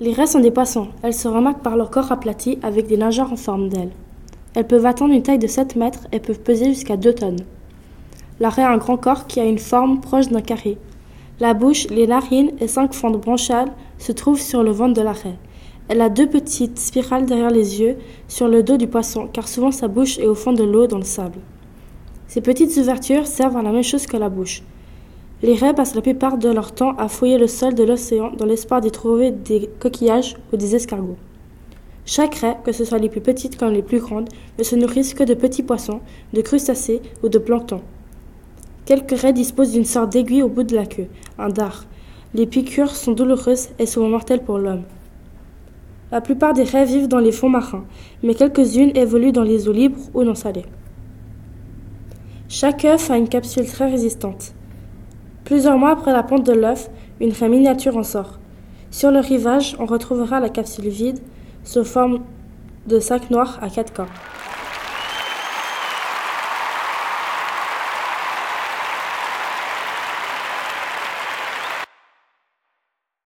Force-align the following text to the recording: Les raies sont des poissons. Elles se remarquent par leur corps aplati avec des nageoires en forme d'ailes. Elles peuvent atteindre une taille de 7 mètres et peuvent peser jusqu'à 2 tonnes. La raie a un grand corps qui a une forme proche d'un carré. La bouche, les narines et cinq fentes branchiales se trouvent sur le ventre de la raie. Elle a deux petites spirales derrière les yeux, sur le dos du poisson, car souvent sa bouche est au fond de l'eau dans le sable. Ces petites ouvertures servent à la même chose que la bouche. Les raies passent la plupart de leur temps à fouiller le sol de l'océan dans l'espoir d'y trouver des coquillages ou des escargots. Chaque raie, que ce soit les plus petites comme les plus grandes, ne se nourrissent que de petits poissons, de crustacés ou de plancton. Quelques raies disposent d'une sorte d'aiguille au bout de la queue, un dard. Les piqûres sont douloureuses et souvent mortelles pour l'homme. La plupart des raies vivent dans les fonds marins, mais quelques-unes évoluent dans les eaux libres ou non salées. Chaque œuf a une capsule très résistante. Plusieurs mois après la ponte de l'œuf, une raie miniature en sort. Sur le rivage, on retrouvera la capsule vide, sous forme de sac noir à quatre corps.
Les 0.00 0.12
raies 0.12 0.26
sont 0.26 0.40
des 0.40 0.50
poissons. 0.50 0.88
Elles 1.02 1.14
se 1.14 1.28
remarquent 1.28 1.62
par 1.62 1.76
leur 1.76 1.90
corps 1.90 2.12
aplati 2.12 2.58
avec 2.62 2.86
des 2.86 2.96
nageoires 2.96 3.32
en 3.32 3.36
forme 3.36 3.68
d'ailes. 3.68 3.92
Elles 4.54 4.66
peuvent 4.66 4.86
atteindre 4.86 5.14
une 5.14 5.22
taille 5.22 5.38
de 5.38 5.46
7 5.46 5.76
mètres 5.76 6.06
et 6.12 6.20
peuvent 6.20 6.40
peser 6.40 6.66
jusqu'à 6.66 6.96
2 6.96 7.14
tonnes. 7.14 7.44
La 8.38 8.50
raie 8.50 8.62
a 8.62 8.70
un 8.70 8.76
grand 8.76 8.98
corps 8.98 9.26
qui 9.26 9.40
a 9.40 9.44
une 9.44 9.58
forme 9.58 10.00
proche 10.00 10.28
d'un 10.28 10.42
carré. 10.42 10.76
La 11.40 11.54
bouche, 11.54 11.86
les 11.88 12.06
narines 12.06 12.52
et 12.60 12.68
cinq 12.68 12.94
fentes 12.94 13.20
branchiales 13.20 13.72
se 13.98 14.12
trouvent 14.12 14.40
sur 14.40 14.62
le 14.62 14.70
ventre 14.70 14.94
de 14.94 15.02
la 15.02 15.12
raie. 15.12 15.38
Elle 15.88 16.00
a 16.00 16.08
deux 16.08 16.28
petites 16.28 16.78
spirales 16.78 17.26
derrière 17.26 17.50
les 17.50 17.80
yeux, 17.80 17.96
sur 18.28 18.48
le 18.48 18.62
dos 18.62 18.76
du 18.76 18.88
poisson, 18.88 19.28
car 19.32 19.46
souvent 19.46 19.70
sa 19.70 19.88
bouche 19.88 20.18
est 20.18 20.26
au 20.26 20.34
fond 20.34 20.52
de 20.52 20.64
l'eau 20.64 20.86
dans 20.86 20.98
le 20.98 21.04
sable. 21.04 21.38
Ces 22.26 22.40
petites 22.40 22.76
ouvertures 22.76 23.26
servent 23.26 23.56
à 23.56 23.62
la 23.62 23.70
même 23.70 23.84
chose 23.84 24.06
que 24.06 24.16
la 24.16 24.28
bouche. 24.28 24.62
Les 25.46 25.54
raies 25.54 25.74
passent 25.74 25.94
la 25.94 26.02
plupart 26.02 26.38
de 26.38 26.48
leur 26.48 26.72
temps 26.72 26.96
à 26.96 27.06
fouiller 27.06 27.38
le 27.38 27.46
sol 27.46 27.72
de 27.72 27.84
l'océan 27.84 28.32
dans 28.36 28.46
l'espoir 28.46 28.80
d'y 28.80 28.90
trouver 28.90 29.30
des 29.30 29.70
coquillages 29.78 30.34
ou 30.52 30.56
des 30.56 30.74
escargots. 30.74 31.18
Chaque 32.04 32.34
raie, 32.34 32.56
que 32.64 32.72
ce 32.72 32.84
soit 32.84 32.98
les 32.98 33.08
plus 33.08 33.20
petites 33.20 33.56
comme 33.56 33.72
les 33.72 33.84
plus 33.84 34.00
grandes, 34.00 34.28
ne 34.58 34.64
se 34.64 34.74
nourrissent 34.74 35.14
que 35.14 35.22
de 35.22 35.34
petits 35.34 35.62
poissons, 35.62 36.00
de 36.32 36.40
crustacés 36.40 37.00
ou 37.22 37.28
de 37.28 37.38
plancton. 37.38 37.80
Quelques 38.86 39.16
raies 39.16 39.32
disposent 39.32 39.70
d'une 39.70 39.84
sorte 39.84 40.10
d'aiguille 40.10 40.42
au 40.42 40.48
bout 40.48 40.64
de 40.64 40.74
la 40.74 40.84
queue, 40.84 41.06
un 41.38 41.48
dard. 41.48 41.84
Les 42.34 42.46
piqûres 42.46 42.96
sont 42.96 43.12
douloureuses 43.12 43.68
et 43.78 43.86
souvent 43.86 44.08
mortelles 44.08 44.42
pour 44.42 44.58
l'homme. 44.58 44.82
La 46.10 46.20
plupart 46.20 46.54
des 46.54 46.64
raies 46.64 46.86
vivent 46.86 47.06
dans 47.06 47.20
les 47.20 47.30
fonds 47.30 47.50
marins, 47.50 47.84
mais 48.24 48.34
quelques-unes 48.34 48.96
évoluent 48.96 49.30
dans 49.30 49.44
les 49.44 49.68
eaux 49.68 49.72
libres 49.72 50.10
ou 50.12 50.24
non 50.24 50.34
salées. 50.34 50.66
Chaque 52.48 52.84
œuf 52.84 53.12
a 53.12 53.16
une 53.16 53.28
capsule 53.28 53.66
très 53.66 53.88
résistante. 53.88 54.52
Plusieurs 55.46 55.78
mois 55.78 55.92
après 55.92 56.12
la 56.12 56.24
ponte 56.24 56.44
de 56.44 56.52
l'œuf, 56.52 56.90
une 57.20 57.30
raie 57.30 57.48
miniature 57.48 57.96
en 57.96 58.02
sort. 58.02 58.40
Sur 58.90 59.12
le 59.12 59.20
rivage, 59.20 59.76
on 59.78 59.86
retrouvera 59.86 60.40
la 60.40 60.48
capsule 60.48 60.88
vide, 60.88 61.20
sous 61.62 61.84
forme 61.84 62.24
de 62.88 62.98
sac 62.98 63.30
noir 63.30 63.56
à 63.62 63.70
quatre 63.70 63.92
corps. 63.92 64.08